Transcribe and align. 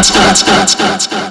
Spots, 0.00 0.10
spots, 0.10 0.40
spots, 0.42 0.72
spots, 0.72 1.04
spots. 1.04 1.27